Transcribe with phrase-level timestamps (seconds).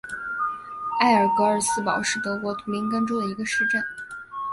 [1.01, 3.79] 埃尔格尔斯堡是德国图林根州的一个市镇。